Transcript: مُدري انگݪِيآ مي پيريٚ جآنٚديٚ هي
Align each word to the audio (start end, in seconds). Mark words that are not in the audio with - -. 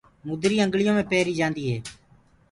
مُدري 0.27 0.57
انگݪِيآ 0.63 0.91
مي 0.95 1.03
پيريٚ 1.11 1.37
جآنٚديٚ 1.39 1.65
هي 1.71 1.77